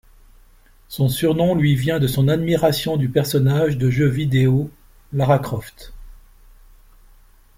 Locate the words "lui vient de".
1.53-2.07